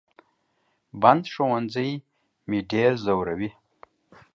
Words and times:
بند 1.01 1.23
ښوونځي 1.33 1.89
مې 2.49 2.59
ډېر 2.71 2.91
زوروي 3.03 3.49